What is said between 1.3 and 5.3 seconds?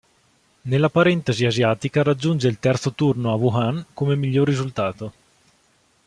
asiatica raggiunge il terzo turno a Wuhan come miglior risultato.